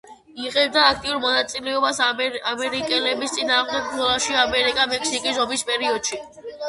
იღებდა 0.43 0.85
აქტიურ 0.93 1.19
მონაწილეობას 1.25 1.99
ამერიკელების 2.05 3.35
წინააღმდეგ 3.35 3.93
ბრძოლაში 3.93 4.39
ამერიკა-მექსიკის 4.47 5.43
ომის 5.45 5.67
პერიოდში. 5.71 6.21